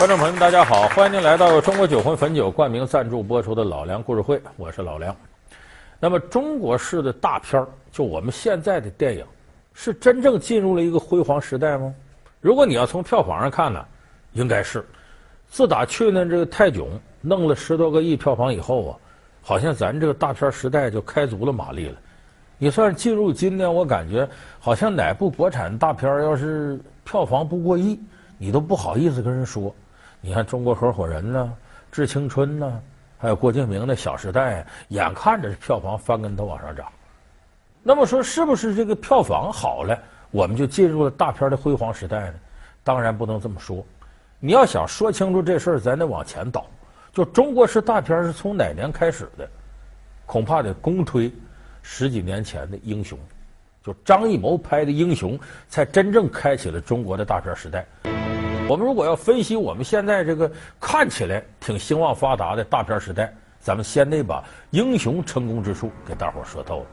[0.00, 5.14] 观众朋友们，大家好，欢迎您来到中国酒魂汾酒冠名赞助播出的《老梁故事会》，我是老梁。
[6.00, 7.62] 那么，中国式的大片，
[7.92, 9.22] 就我们现在的电影，
[9.74, 11.94] 是真正进入了一个辉煌时代吗？
[12.40, 13.84] 如果你要从票房上看呢，
[14.32, 14.82] 应该是。
[15.50, 16.88] 自打去年这个泰囧
[17.20, 18.96] 弄了十多个亿票房以后啊，
[19.42, 21.98] 好像咱这个大片时代就开足了马力了。
[22.56, 24.26] 你算进入今年，我感觉
[24.60, 28.00] 好像哪部国产大片要是票房不过亿，
[28.38, 29.70] 你都不好意思跟人说。
[30.22, 31.50] 你看《中国合伙人》呢，
[31.94, 32.80] 《致青春》呢，
[33.16, 36.86] 还有郭敬明的《小时代》，眼看着票房翻跟头往上涨。
[37.82, 39.98] 那么说，是不是这个票房好了，
[40.30, 42.34] 我们就进入了大片的辉煌时代呢？
[42.84, 43.82] 当然不能这么说。
[44.38, 46.66] 你要想说清楚这事儿，咱得往前倒。
[47.12, 49.48] 就中国式大片是从哪年开始的？
[50.26, 51.32] 恐怕得公推
[51.80, 53.18] 十几年前的《英雄》，
[53.84, 57.86] 就张艺谋拍的《英雄》，才真正开启了中国的大片时代。
[58.70, 60.48] 我们如果要分析我们现在这个
[60.78, 64.36] 看起来挺兴旺发达的大片时代，咱们先得把
[64.70, 66.86] 《英雄》成功之处给大伙说透了。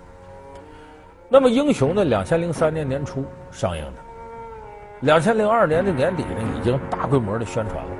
[1.29, 3.99] 那么，《英雄》呢，两千零三年年初上映的。
[5.01, 7.91] 两千零二年的年底呢，已经大规模的宣传了。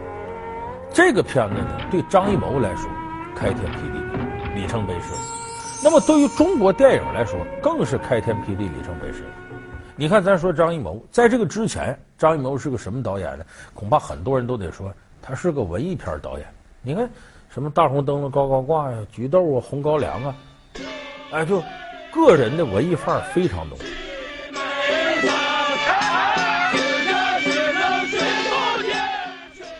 [0.91, 2.89] 这个片子呢，对张艺谋来说
[3.35, 5.13] 开天辟地，里程碑式。
[5.83, 9.23] 那么对于中国电影来说，更是开天辟地，里程碑式。
[9.99, 13.43] 你看，咱说张艺谋，在这个之前，张艺谋是个什么导演呢？
[13.73, 16.47] 恐怕很多人都得说，他是个文艺片导演。
[16.83, 17.09] 你看，
[17.49, 20.35] 什么大红灯笼高高挂呀，菊豆啊，红高粱啊，
[21.31, 21.63] 哎，就
[22.13, 23.75] 个人的文艺范儿非常浓。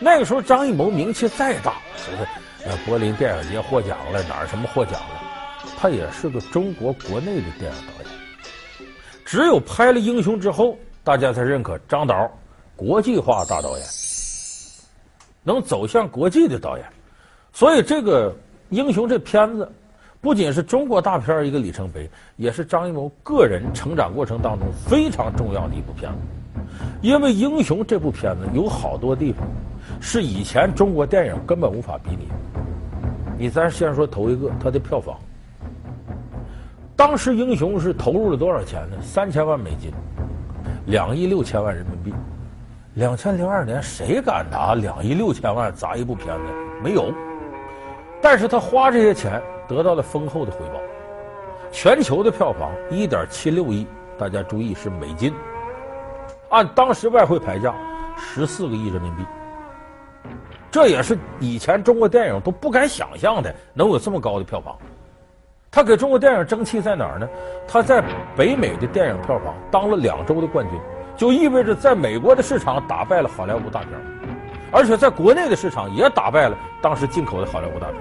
[0.00, 2.28] 那个时候，张艺谋名气再大，不是？
[2.68, 5.22] 呃，柏林电影节获奖了，哪儿什么获奖了？
[5.78, 7.97] 他也是个中国国内的电影导演。
[9.28, 12.30] 只有拍了《英雄》之后，大家才认可张导
[12.74, 13.86] 国际化大导演，
[15.42, 16.86] 能走向国际的导演。
[17.52, 18.30] 所以，这个
[18.70, 19.70] 《英雄》这片子
[20.22, 26.18] 不仅是中国大片一个里程碑，也是张艺谋个人成长过程当中非常重要的一部片子。
[27.02, 29.46] 因为《英雄》这部片子有好多地方。
[30.00, 32.28] 是以前中国电影根本无法比拟。
[33.38, 35.18] 你咱先说头一个，它的票房。
[36.98, 38.96] 当时《英雄》是投入了多少钱呢？
[39.00, 39.92] 三千万美金，
[40.86, 42.12] 两亿六千万人民币。
[42.94, 46.52] 两千零二年谁敢拿两亿六千万砸一部片子？
[46.82, 47.14] 没有。
[48.20, 50.80] 但是他花这些钱得到了丰厚的回报。
[51.70, 53.86] 全球的票房一点七六亿，
[54.18, 55.32] 大家注意是美金。
[56.48, 57.72] 按当时外汇牌价，
[58.16, 59.22] 十四个亿人民币。
[60.68, 64.76] 这也是以前中国电影都不敢想象的，能有这么高的票房。
[65.70, 67.28] 他给中国电影争气在哪儿呢？
[67.66, 68.02] 他在
[68.36, 70.80] 北美的电影票房当了两周的冠军，
[71.16, 73.90] 就意味着在美国的市场打败了好莱坞大片，
[74.72, 77.96] 而且在国内的市场也打败了当时进口的好莱坞大片。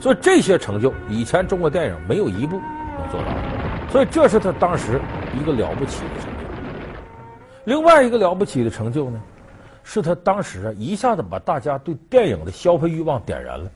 [0.00, 2.60] 所以这些成就，以前中国电影没有一部
[2.98, 3.26] 能做到。
[3.90, 5.00] 所以这是他当时
[5.34, 6.38] 一个了不起的成就。
[7.64, 9.20] 另外一个了不起的成就呢？
[9.82, 13.68] 是他当时啊，一下子把大家对电影的消费欲望点燃了。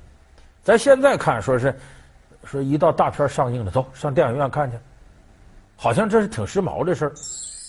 [0.62, 1.74] 咱现在看，说是
[2.44, 4.76] 说一到大片上映了，走上电影院看去，
[5.76, 7.12] 好像这是挺时髦的事儿。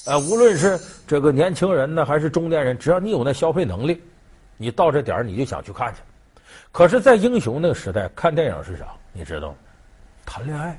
[0.06, 4.04] 呃，无论是这个年轻人呢，还是中年人，只要你有那消费能力，
[4.58, 6.02] 你到这点儿你就想去看去。
[6.72, 8.88] 可是，在英雄那个时代，看电影是啥？
[9.14, 9.56] 你知道吗？
[10.26, 10.78] 谈恋爱，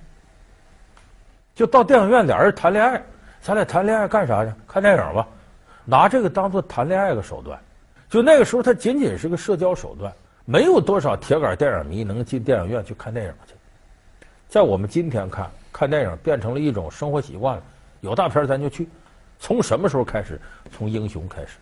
[1.55, 3.03] 就到电影院俩人谈恋爱，
[3.41, 4.53] 咱俩谈恋爱干啥去？
[4.67, 5.27] 看电影吧。
[5.85, 7.59] 拿这个当做谈恋爱的手段，
[8.11, 10.13] 就那个时候，它仅仅是个社交手段，
[10.45, 13.54] 没有多少铁杆电影迷能进电影院去看电影去。
[14.55, 17.63] 在我们今天看，看电影变成了一种生活习惯了，
[18.03, 18.89] 有大片咱就去。
[19.41, 20.41] 从什么时候开始？
[20.71, 21.57] 从英雄开始，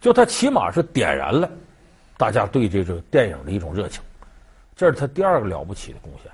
[0.00, 1.48] 就他起码是点燃了
[2.16, 4.02] 大家对这个电影的一种热情，
[4.74, 6.28] 这是他第二个了不起的贡献。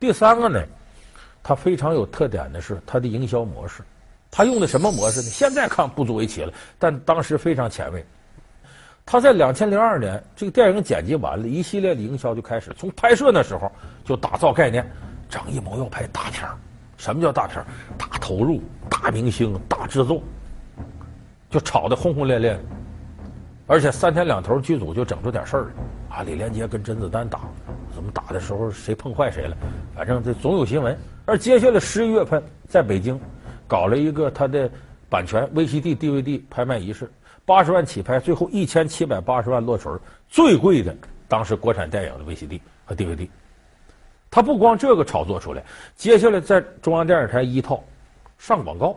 [0.00, 0.60] 第三个呢，
[1.40, 3.80] 他非常有特点的是他的营销模式。
[4.32, 5.28] 他用的什么模式呢？
[5.28, 8.04] 现在看不足为奇了，但当时非常前卫。
[9.06, 12.72] 他在两千零二年，这个电影剪辑完了，一系列的营销就开始。
[12.76, 13.70] 从拍摄那时候
[14.04, 14.84] 就打造概念，
[15.28, 16.48] 张艺谋要拍大片。
[16.96, 17.64] 什么叫大片？
[17.96, 20.22] 大投入、大明星、大制作，
[21.50, 22.58] 就炒得轰轰烈烈。
[23.66, 25.64] 而且三天两头剧组就整出点事儿
[26.10, 26.22] 来啊！
[26.22, 27.40] 李连杰跟甄子丹打，
[27.94, 29.56] 怎么打的时候谁碰坏谁了？
[29.94, 30.98] 反正这总有新闻。
[31.26, 33.20] 而接下来十一月份在北京。
[33.68, 34.70] 搞了一个他的
[35.10, 37.06] 版权 VCD、DVD 拍卖仪式，
[37.44, 40.96] 八十万起拍，最后一千七百八十万落槌，最贵的
[41.28, 43.28] 当时国产电影的 VCD 和 DVD。
[44.30, 45.62] 他不光这个炒作出来，
[45.96, 47.82] 接下来在中央电视台一套
[48.38, 48.96] 上广告，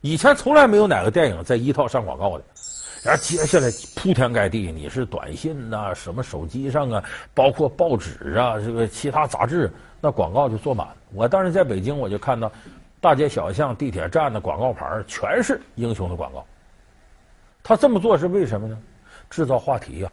[0.00, 2.44] 以前从来没有哪个电影在一套上广告的，
[3.02, 7.02] 然后接下来铺天盖地，你是短信呐、什么手机上啊，
[7.34, 9.70] 包括报纸啊，这个其他杂志，
[10.00, 10.86] 那广告就做满。
[11.14, 12.52] 我当时在北京，我就看到
[13.00, 16.44] 大街小巷、地铁站的广告牌全是英雄的广告。
[17.62, 18.78] 他这么做是为什么呢？
[19.30, 20.12] 制造话题呀、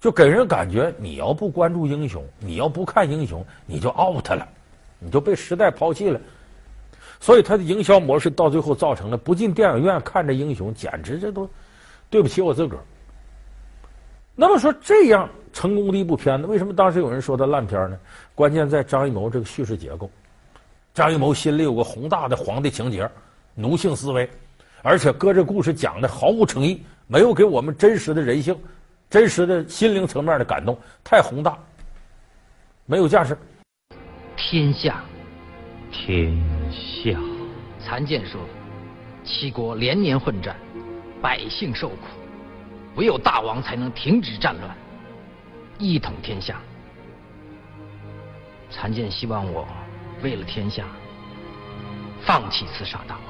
[0.00, 4.46] 就给人感觉你要不关注英雄，你要不看英雄，你就 out 了，
[4.98, 6.20] 你就被时代抛弃了。
[7.20, 11.50] 所以他的营销模式到最后造成了不进电影院看着英雄，简直这都
[12.08, 12.82] 对不起我自个儿。
[14.36, 17.98] 那么说这样成功的一部片子，为什么当时有人说他烂片呢？
[18.36, 20.08] 关键在张艺谋这个叙事结构。
[20.94, 23.10] 张艺谋心里有个宏大的皇帝情节，
[23.54, 24.30] 奴性思维，
[24.82, 28.56] 而且搁这故事讲的毫无诚意，没有给我们真实的人性、
[29.10, 31.58] 真实的心灵层面的感动，太宏大，
[32.84, 33.36] 没有架势。
[34.36, 35.02] 天下。
[35.90, 36.38] 天
[36.70, 37.18] 下，
[37.80, 38.38] 残剑说
[39.24, 40.54] ：“七国连年混战，
[41.22, 41.96] 百姓受苦，
[42.94, 44.76] 唯有大王才能停止战乱，
[45.78, 46.60] 一统天下。”
[48.70, 49.66] 残剑希望我
[50.22, 50.84] 为了天下
[52.20, 53.24] 放弃刺杀大王。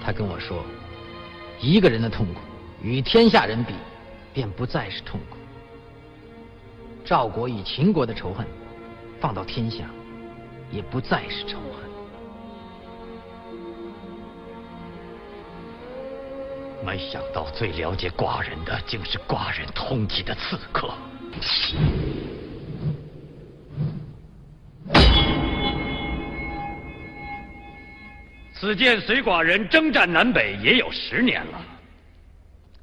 [0.00, 0.64] 他跟我说
[1.60, 2.40] ：“一个人的痛苦
[2.80, 3.74] 与天下人比，
[4.34, 5.38] 便不再是痛苦。
[7.06, 8.46] 赵国与秦国的仇恨，
[9.18, 9.84] 放到天下。”
[10.70, 11.84] 也不再是仇恨。
[16.84, 20.92] 没想到最了解寡人的，竟是寡人通缉的刺客。
[28.52, 31.62] 此剑随寡人征战南北也有十年了，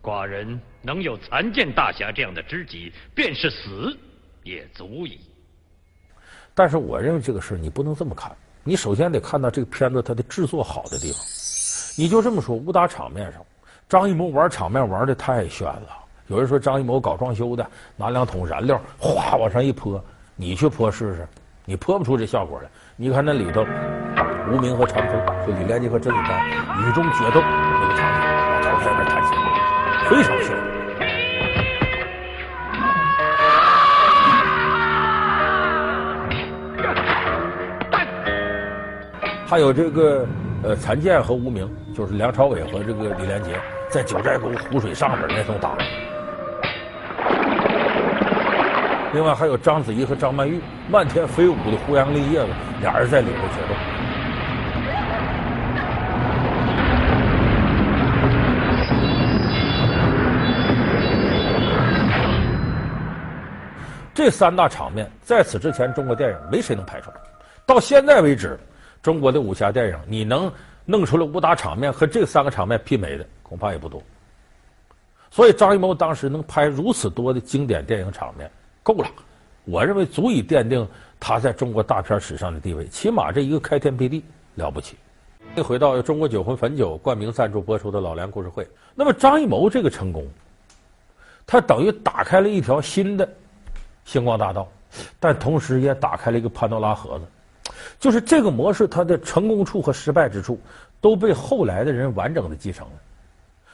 [0.02, 3.98] 寡人能有残剑大侠这样的知己，便是死
[4.44, 5.20] 也足矣。
[6.54, 8.32] 但是我认为这个事儿你不能这么看，
[8.64, 11.22] 你首先得看到这个片子它的制作好的地方。
[11.98, 13.42] 你就这么说，武打场面上，
[13.88, 15.98] 张艺谋玩场面玩的太炫了。
[16.28, 20.04] 有人说张艺谋搞装修的，拿两桶燃料哗往上一泼，
[20.36, 21.28] 你去泼试试，
[21.66, 22.70] 你泼不出这效果来。
[22.96, 23.66] 你看那里头，
[24.50, 26.50] 无名和长风，就李连杰和甄子丹
[26.82, 30.71] 雨中决斗那个场景，朝天在那弹琴，非常炫。
[39.52, 40.26] 还有这个
[40.64, 43.60] 呃，残剑和无名，就是梁朝伟和这个李连杰
[43.90, 45.76] 在九寨沟湖水上边那种打。
[49.12, 52.48] 另外还有章子怡和张曼玉漫天飞舞的胡杨林叶子，
[52.80, 53.76] 俩人在里头决斗。
[64.14, 67.18] 这三大场面在此之前中国电影没谁能拍出来，
[67.66, 68.58] 到现在为止。
[69.02, 70.52] 中国的武侠电影，你能
[70.86, 74.02] 弄出来武打场面和这三个场面媲美的，恐怕也不多。
[75.30, 78.50] 所以张艺谋当时能拍如此多的经典电影场面，
[78.84, 79.08] 够了。
[79.66, 80.88] 我认为足以奠定
[81.20, 84.24] 他在中国大片史上的地位，起码这一个开天辟地
[84.56, 84.98] 了不起。
[85.56, 90.28] 又回到中国酒魂汾酒冠名赞助播出的老梁故事会，那么张艺谋这个成功，
[91.46, 93.28] 他等于打开了一条新的
[94.06, 94.68] 星光大道，
[95.20, 97.26] 但同时也打开了一个潘多拉盒子。
[98.00, 100.60] 就是这个模式，它的成功处和失败之处
[101.00, 102.94] 都被后来的人完整的继承了。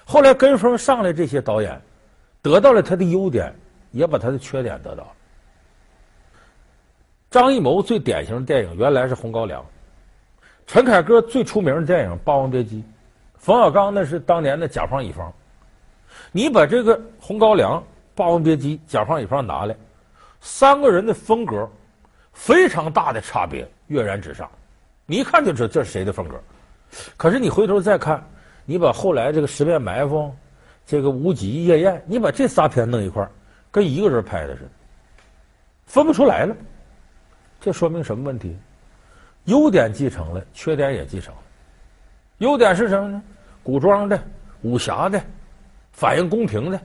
[0.05, 1.81] 后来跟风上来这些导演，
[2.41, 3.53] 得到了他的优点，
[3.91, 5.09] 也把他的缺点得到了。
[7.29, 9.61] 张艺谋最典型的电影原来是《红高粱》，
[10.65, 12.77] 陈凯歌最出名的电影《霸王别姬》，
[13.37, 15.31] 冯小刚那是当年的甲方乙方。
[16.31, 17.73] 你把这个《红高粱》
[18.15, 19.75] 《霸王别姬》甲方乙方拿来，
[20.39, 21.69] 三个人的风格。
[22.39, 24.49] 非常大的差别，跃然纸上，
[25.05, 26.39] 你一看就知道这是谁的风格。
[27.15, 28.21] 可是你回头再看，
[28.65, 30.17] 你把后来这个《十面埋伏》、
[30.85, 33.27] 这个《无极夜宴》，你把这仨片弄一块
[33.71, 34.69] 跟一个人拍的似的，
[35.85, 36.55] 分不出来了。
[37.59, 38.55] 这说明什么问题？
[39.45, 41.41] 优点继承了，缺点也继承了。
[42.39, 43.21] 优点是什么呢？
[43.63, 44.21] 古装的、
[44.61, 45.21] 武侠的、
[45.91, 46.79] 反映宫廷的，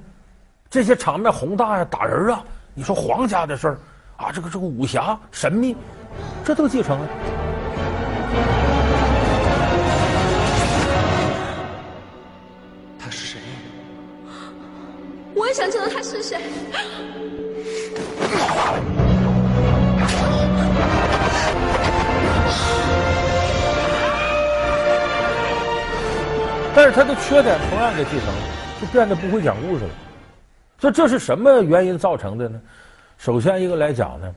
[0.71, 2.45] 这些场面宏大呀，打人啊。
[2.75, 3.79] 你说皇家的事儿。
[4.17, 5.77] 啊，这个这个武侠神秘，
[6.45, 7.09] 这都继承了。
[12.99, 13.41] 他是谁？
[15.35, 16.39] 我也想知道他是谁。
[26.75, 28.35] 但是他的缺点同样给继承了，
[28.81, 29.91] 就变得不会讲故事了。
[30.79, 32.61] 这这是什么原因造成的呢？
[33.19, 34.35] 首先一个来讲呢，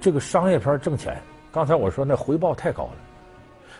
[0.00, 2.96] 这个商业片挣钱，刚才我说那回报太高了，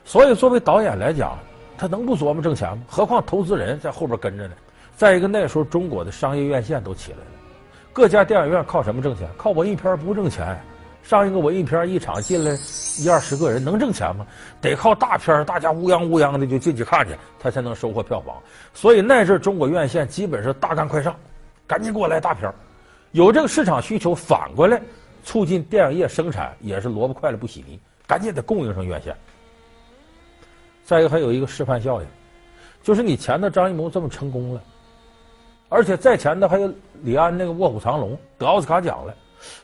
[0.04, 1.38] 所以作为导演来讲，
[1.76, 2.82] 他能不琢磨挣钱吗？
[2.88, 4.54] 何况投资人在后边跟着呢，
[4.96, 7.24] 再一个，那时候中国的商业院线都起来了，
[7.92, 9.28] 各家电影院靠什么挣钱？
[9.36, 10.58] 靠文艺片不挣钱。
[11.00, 12.50] 上一个文艺片一场进来
[12.98, 14.26] 一二十个人能挣钱吗？
[14.60, 18.36] 得靠大片，大家乌泱乌泱的就进去看去，他才能收获票房。
[18.74, 21.16] 所以那阵中国院线基本是大干快上，
[21.66, 22.52] 赶紧给我来大片。
[23.12, 24.78] 有这个市场需求，反过来
[25.24, 29.16] 促进电影业生产也是萝卜快了不洗泥，赶紧得供应上院线。
[30.84, 32.06] 再一个还有一个示范效应，
[32.82, 34.62] 就是你前头张艺谋这么成功了，
[35.68, 36.72] 而且在前头还有
[37.02, 39.14] 李安那个《卧虎藏龙》得奥斯卡奖了。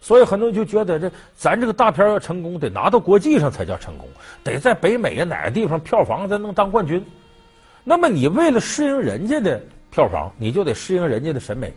[0.00, 4.08] 所以很多人就觉得这咱这个大片要成功，得拿到国际上才叫成功，
[4.44, 7.04] 得在北美啊哪个地方票房才能当冠军。
[7.82, 11.72] 那么你为了适应人家的票房，你就得适应人家的审美。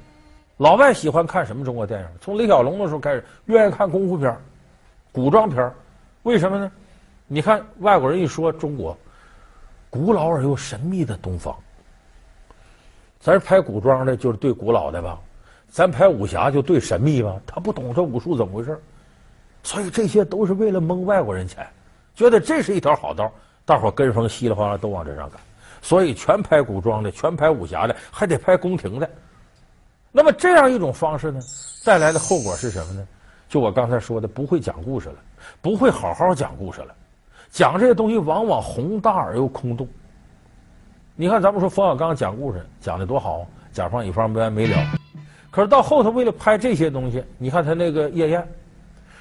[0.58, 2.08] 老外喜欢看什么中国电影？
[2.20, 4.36] 从李小龙的时候开始，愿意看功夫片、
[5.12, 5.72] 古装片。
[6.24, 6.72] 为什么呢？
[7.28, 8.98] 你看外国人一说中国，
[9.90, 11.56] 古老而又神秘的东方。
[13.20, 15.20] 咱拍古装的，就是对古老的吧。
[15.70, 18.82] 咱拍武侠就对神秘吧，他不懂这武术怎么回事，
[19.62, 21.68] 所以这些都是为了蒙外国人钱，
[22.16, 23.32] 觉得这是一条好道，
[23.64, 25.40] 大伙跟风稀里哗啦都往这上赶，
[25.82, 29.08] 所以全拍古装的，全拍武侠的，还得拍宫廷的。
[30.18, 31.40] 那么这样一种方式呢，
[31.86, 33.08] 带来的后果是什么呢？
[33.48, 35.16] 就我刚才说的，不会讲故事了，
[35.62, 36.96] 不会好好讲故事了，
[37.52, 39.88] 讲这些东西往往宏大而又空洞。
[41.16, 44.76] 你看，咱们说冯小刚讲故事讲的多好，甲方乙方没完没了。
[45.52, 48.48] 可是到后头，为了拍这些东西，你看他那个夜宴，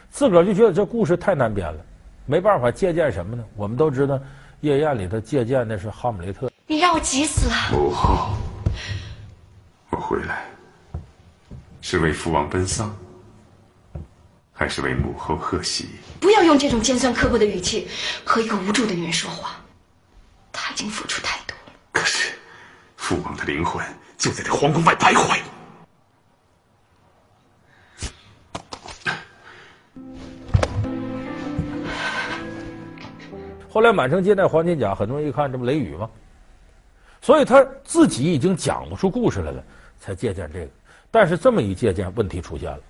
[0.09, 1.79] 自个儿就觉得这故事太难编了，
[2.25, 3.45] 没办法借鉴什么呢？
[3.55, 4.19] 我们都知道，
[4.63, 6.51] 夜宴里头借鉴的是哈姆雷特。
[6.67, 7.55] 你让我急死了。
[7.71, 8.31] 母后，
[9.91, 10.47] 我回来
[11.89, 12.93] 是为父王奔丧，
[14.53, 15.91] 还是为母后贺喜？
[16.19, 17.87] 不要用这种尖酸刻薄的语气
[18.25, 19.53] 和一个无助的女人说话。
[20.51, 21.73] 她已经付出太多了。
[21.93, 22.35] 可是，
[22.97, 23.87] 父王的灵魂
[24.19, 25.39] 就在这皇宫外徘徊。
[33.69, 36.11] 后来满城尽带黄金甲，很多人一看，这不雷雨吗？
[37.23, 39.63] 所以他自己已经讲不出故事来了，
[40.01, 40.69] 才借鉴这个。
[41.17, 42.81] 但是这么一借鉴，问题出现了，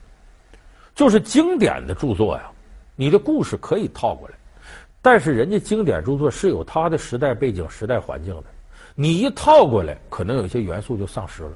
[0.96, 2.50] 就是经典的著作呀，
[2.96, 4.34] 你的故事可以套过来，
[5.00, 8.44] 但是人家经典著作是有它的时代背景、时代环境的，
[8.96, 11.52] 你一套过来，可能有些元素就丧失了。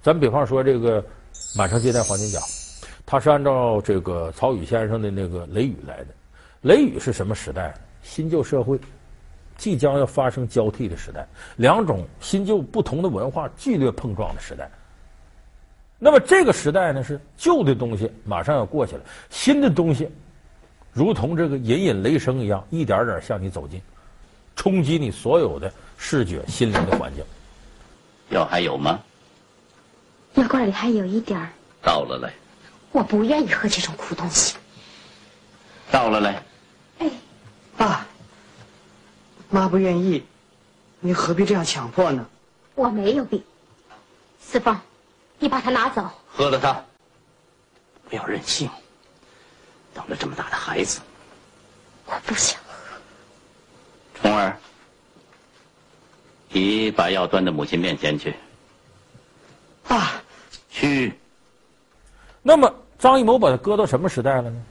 [0.00, 1.04] 咱比方说这个
[1.56, 2.38] 满城尽带黄金甲，
[3.04, 6.14] 它是按照这个曹禺先生的那个雷雨来的。
[6.60, 7.74] 雷雨是什么时代？
[8.04, 8.78] 新旧社会
[9.56, 11.26] 即将要发生交替的时代，
[11.56, 14.70] 两种新旧不同的文化剧烈碰撞的时代。
[15.98, 20.08] 那么这个时代呢，是旧的东西马上要过去了，新的东西
[20.92, 23.82] 如同这个隐隐雷声一样，一点点向你走近，
[24.54, 27.24] 冲击你所有的视觉、心灵的环境。
[28.30, 29.00] 药还有吗？
[30.34, 31.48] 药罐里还有一点儿。
[31.82, 32.32] 倒了嘞。
[32.92, 34.56] 我不愿意喝这种苦东西。
[35.90, 36.34] 倒了嘞。
[36.98, 37.10] 哎。
[37.76, 38.06] 爸，
[39.50, 40.24] 妈不愿意，
[41.00, 42.26] 你何必这样强迫呢？
[42.74, 43.42] 我没有病。
[44.40, 44.76] 四凤，
[45.38, 46.08] 你把它拿走。
[46.26, 46.82] 喝了它，
[48.08, 48.68] 不要任性。
[49.94, 51.00] 当了这么大的孩子，
[52.06, 52.96] 我不想喝。
[54.20, 54.56] 虫儿，
[56.50, 58.34] 你把药端到母亲面前去。
[59.86, 60.12] 爸，
[60.70, 61.12] 去。
[62.42, 64.62] 那么张艺谋把它搁到什么时代了呢？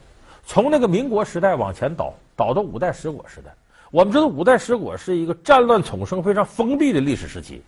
[0.46, 2.14] 从那个民国时代往前倒。
[2.38, 3.52] 倒到五代十国时代，
[3.90, 7.64] 我们知道五代十国是一个战乱丛生、非常封闭的历史时期，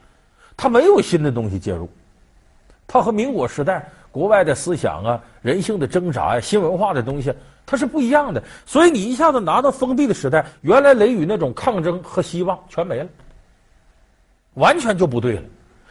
[0.55, 1.89] 它没有新的东西介入，
[2.89, 7.31] 它和民国时代国外的思想啊、人性的挣扎呀、新文化的东西，
[7.65, 8.43] 它是不一样的。
[8.65, 13.07] 所以你一下子拿到封闭的时代，原来雷雨那种抗争和希望全没了，
[14.55, 15.43] 完全就不对了。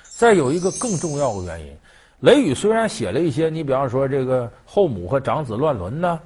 [0.03, 1.73] 再有一个更重要的原因，
[2.21, 6.21] 雷雨虽然写了一些，你比方说这个后母和长子乱伦呢。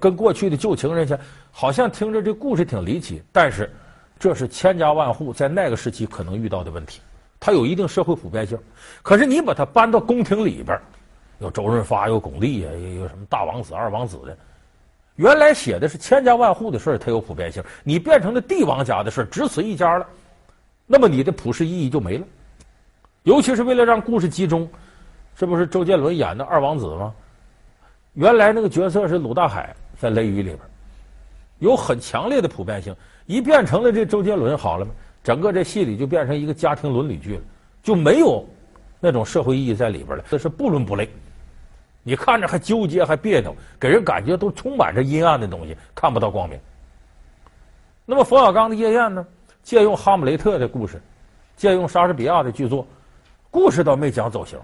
[0.00, 1.16] 跟过去的旧情人去，
[1.52, 3.70] 好像听着这故事挺离奇，但是
[4.18, 7.00] 这是千家万户在那个时期可能遇到的问题，
[7.44, 8.58] 它有一定社会普遍性。
[9.02, 10.80] 可是你把它搬到宫廷里边，
[11.40, 14.34] 有周润发，有巩俐呀，有有什么大王子、二王子的，
[15.16, 17.62] 原来写的是千家万户的事儿，它有普遍性。
[17.82, 20.06] 你变成了帝王家的事儿，只此一家了，
[20.86, 22.24] 那么你的普世意义就没了。
[23.24, 24.66] 尤其是为了让故事集中，
[25.36, 27.12] 这不是周杰伦演的二王子吗？
[28.14, 30.58] 原来那个角色是鲁大海，在《雷雨》里边
[31.58, 32.96] 有很强烈的普遍性。
[33.26, 34.92] 一变成了这周杰伦好了吗？
[35.24, 37.42] 整个这戏里就变成一个家庭伦理剧了，
[37.82, 38.46] 就没有
[39.00, 40.24] 那种社会意义在里边了。
[40.30, 41.08] 这是不伦不类，
[42.02, 46.56] 你看着还纠结还别扭，给人感觉都充满着阴暗的东西，看不到光明。
[48.04, 49.26] 那么冯小刚的《夜宴》呢？
[49.62, 51.00] 借用哈姆雷特的故事，
[51.56, 52.86] 借用莎士比亚的剧作，
[53.50, 54.58] 故事倒没讲走形，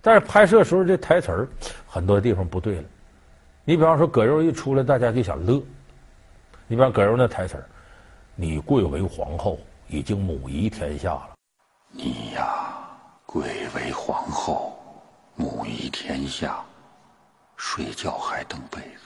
[0.00, 1.48] 但是拍摄时候这台词儿
[1.88, 2.84] 很多地方不对了。
[3.64, 5.60] 你比方说葛优一出来，大家就想乐。
[6.68, 7.64] 你比方葛优那台词儿
[8.36, 11.30] ：“你贵为皇后，已经母仪天下了。”
[11.90, 12.74] 你呀，
[13.26, 13.42] 贵
[13.74, 14.78] 为皇后，
[15.34, 16.60] 母仪天下，
[17.56, 19.04] 睡觉还蹬被子。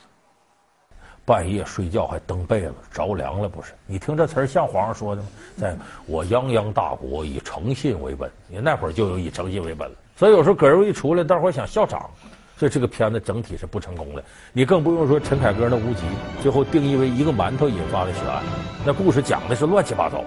[1.24, 3.72] 半夜睡觉还蹬被子，着凉了不是？
[3.86, 5.28] 你听这词儿像皇上说的吗？
[5.56, 9.96] 在我泱泱大国以诚信为本，你那会儿就有以诚信为本了。
[10.16, 12.10] 所以有时候葛优一出来，大伙儿想笑场，
[12.56, 14.24] 所以这个片子整体是不成功的。
[14.52, 16.02] 你更不用说陈凯歌那无极，
[16.42, 18.42] 最后定义为一个馒头引发的血案，
[18.84, 20.24] 那故事讲的是乱七八糟，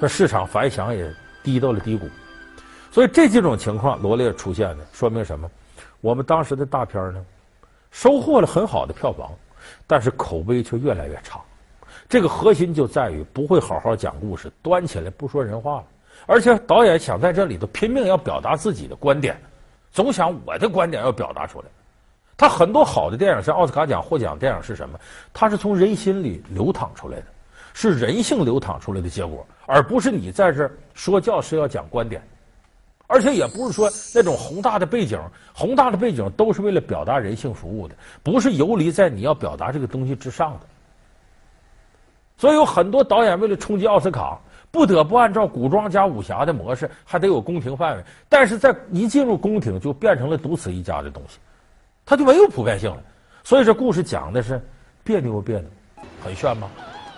[0.00, 1.10] 这市场反响也
[1.42, 2.08] 低到了低谷。
[2.90, 5.50] 所以这几种情况罗列出现的，说明什么？
[6.00, 7.24] 我们当时的大片呢，
[7.90, 9.30] 收获了很好的票房。
[9.84, 11.40] 但是口碑却越来越差，
[12.08, 15.84] 这个核心就在于不会好好讲故事，端起来不说人话了。
[16.24, 19.36] 而且导演想在这里头拼命要表达自己的观点，
[19.90, 21.64] 总想我的观点要表达出来。
[22.36, 24.96] 他很多好的电影，像奥斯卡奖获奖电影是什么？
[25.32, 27.26] 它是从人心里流淌出来的，
[27.74, 32.22] 是人性流淌出来的结果，而不是你在这说教是要讲观点。
[33.08, 35.16] 而且也不是说那种宏大的背景，
[35.54, 40.60] 宏大的背景都是为了表达人性服务的，不是游离在你要表达这个东西之上的。
[42.36, 44.36] 所以有很多导演为了冲击奥斯卡，
[44.72, 48.02] 不得不按照古装加武侠的模式，还得有宫廷范围。
[48.28, 51.38] 但是在一进入宫廷，就变成了独此一家的东西，
[52.04, 53.00] 它就没有普遍性了。
[53.44, 54.60] 所以这故事讲的是
[55.04, 55.68] 别扭别扭，
[56.24, 56.68] 很炫吗？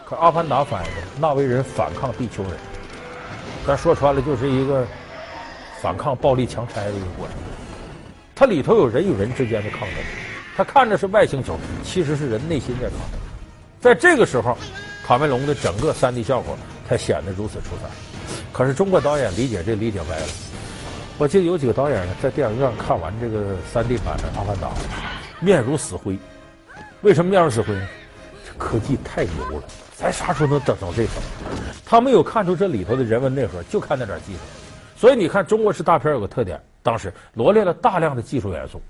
[0.08, 2.52] 可《阿凡达》翻译的那为人反抗地球人，
[3.66, 4.86] 咱说穿了就是一个。
[5.80, 7.36] 反抗暴力强拆的一个过程，
[8.34, 9.98] 它里头有人与人之间的抗争，
[10.56, 13.20] 它看着是外星球，其实是人内心在抗争。
[13.78, 14.58] 在这个时候，
[15.06, 17.88] 卡梅隆的整个三 D 效果才显得如此出彩。
[18.52, 20.26] 可是中国导演理解这理解歪了。
[21.16, 24.66] 我记得有几个导演呢，在电影院看完这个三 D 版的《阿凡达》，
[25.38, 26.18] 面如死灰。
[27.02, 27.88] 为什么面如死灰呢？
[28.44, 29.62] 这科技太牛了，
[29.98, 31.14] 咱啥时候能整成这种？
[31.84, 34.38] 他没有看出这里头的人文内核，就看那点技术。
[34.96, 38.80] 所以你看，中国式大片有个特点，当时罗列了大量的技术元素，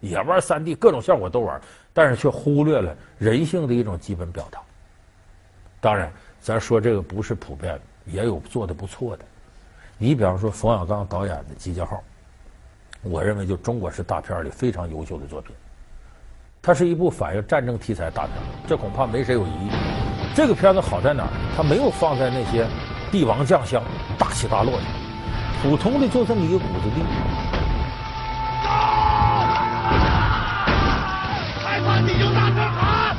[0.00, 1.60] 也玩三 D，各种效果都玩，
[1.92, 4.58] 但是却忽略了人性的一种基本表达。
[5.82, 9.24] 当然，咱说这个不是普遍，也有做的不错的。
[9.98, 11.96] 你比方说冯小刚导演的《集结号》，
[13.02, 15.54] 我认为就中国式大片里非常优秀的作品。
[16.62, 18.32] 它是一部反映战争题材大片，
[18.66, 19.70] 这恐怕没谁有疑义。
[20.34, 21.28] 这个片子好在哪儿？
[21.56, 22.66] 它没有放在那些
[23.12, 23.80] 帝王将相、
[24.18, 24.82] 大起大落的。
[25.62, 27.04] 普通的就这么一个谷子地，
[31.62, 33.16] 害怕你就大声喊，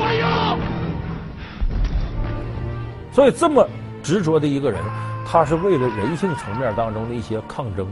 [0.00, 0.58] 我有。
[3.12, 3.64] 所以这么
[4.02, 4.82] 执着的一个人，
[5.24, 7.86] 他是为了人性层面当中的一些抗争。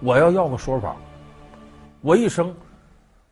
[0.00, 0.94] 我要要个说法，
[2.02, 2.54] 我一生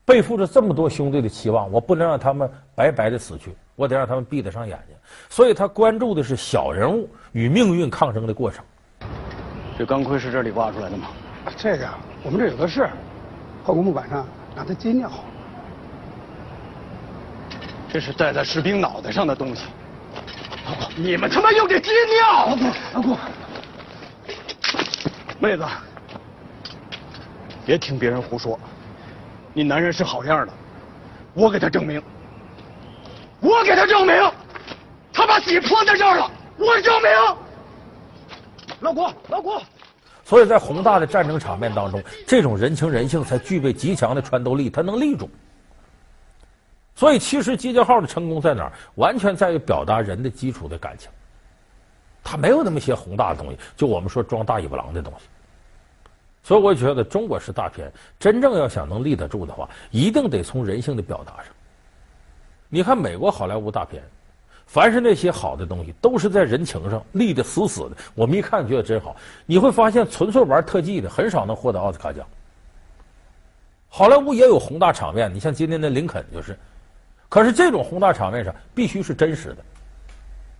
[0.07, 4.97] 背负着这么多兄弟的期望，我不能让他们白白的死去，我得让他们闭得上眼睛。
[5.29, 8.64] 所以他关注的是小人物与命运抗争的过程。
[9.77, 11.09] 这钢盔是这里挖出来的吗？
[11.57, 11.88] 这个
[12.23, 12.88] 我们这有的是，
[13.64, 15.11] 后宫木板上拿它接尿。
[17.88, 19.64] 这是戴在士兵脑袋上的东西。
[20.97, 22.47] 你们他妈用这金料！
[22.47, 22.64] 老顾，
[22.95, 23.16] 老顾，
[25.40, 25.64] 妹子，
[27.64, 28.59] 别听别人胡说，
[29.57, 30.53] 你男人是好样的，
[31.33, 32.03] 我给他证明。
[33.40, 34.14] 我给他证明，
[35.14, 37.11] 他把自己泼在这儿了，我证明。
[38.81, 39.62] 老郭，老郭，
[40.27, 45.27] 所以在宏大的战争场面当中，这种人情人性才具备极强的穿透力，它能立住。
[46.95, 48.73] 所以，其实《集结号》的成功在哪儿？
[48.97, 51.11] 完全在于表达人的基础的感情。
[52.23, 55.25] 它没有那么些宏大的东西，就我们说装大尾巴狼的东西。
[56.47, 61.47] 所以，我觉得中国式大片真正要想能立得住的话，一定得从人性的表达上。
[62.69, 64.01] 你看美国好莱坞大片。
[64.65, 67.97] 凡是那些好的东西，都是在人情上立得死死的。
[68.15, 69.17] 我们一看觉得真好。
[69.45, 72.25] 你会发现，纯粹玩特技的很少能获得奥斯卡奖。
[73.89, 76.57] 好莱坞也有宏大场面，你像今天的林肯就是。
[77.29, 79.57] 可是这种宏大场面上必须是真实的。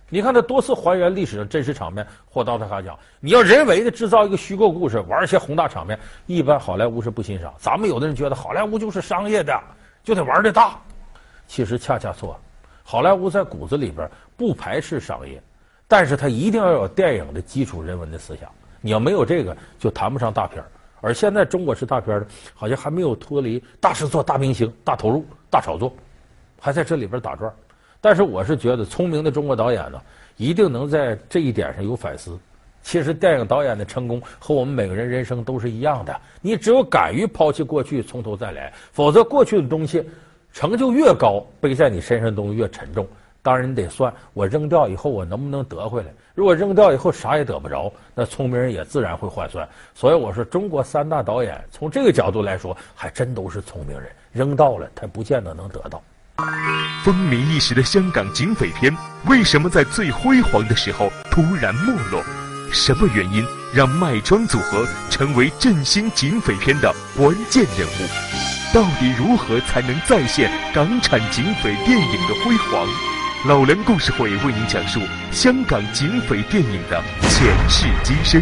[0.09, 2.97] 你看他多次还原历史上真实场面获奥斯卡奖。
[3.19, 7.53] 你要人为的制造一个虚构故事，玩一些宏大场面，一般好莱坞是不欣赏。
[7.57, 9.59] 咱们有的人觉得好莱坞就是商业的，
[10.03, 10.79] 就得玩的大。
[11.45, 12.39] 其实恰恰错。
[12.83, 15.41] 好莱坞在骨子里边不排斥商业，
[15.89, 18.49] 但是他一定要有电影的基础人文的思想。
[18.79, 20.63] 你要没有这个，就谈不上大片。
[21.01, 25.93] 而现在中国式大片呢，好像还没有脱离大制作、大明星、大投入、大炒作，
[26.61, 27.53] 还在这里边打转。
[27.99, 30.01] 但是我是觉得，聪明的中国导演呢，
[30.37, 32.37] 一定能在这一点上有反思，
[32.81, 36.21] 其实电影导演的成功和我们每个人人生都是一样的。
[36.41, 40.07] 你只有敢于抛弃过去，从头再来，否则过去的东西
[40.53, 43.05] 成就越高，背在你身上的东西越沉重。
[43.41, 46.09] 当然，你得算我扔掉以后，我能不能得回来？
[46.35, 49.67] 如果扔掉以后啥也得不着，那聪明人也自然会换算。
[49.95, 54.09] 所以我说，中国三大导演从这个角度来说，还真都是聪明人。
[54.33, 56.01] 扔到了，他不见得能得到。
[57.03, 58.95] 风靡一时的香港警匪片，
[59.25, 62.23] 为什么在最辉煌的时候突然没落？
[62.71, 68.73] 什么原因让麦庄组合成为振兴警匪片的关键人物？
[68.73, 72.87] 到底如何才能再现港产警匪电影的辉煌？
[73.47, 74.99] 老梁故事会为您讲述
[75.31, 78.41] 香港警匪电影的前世今生。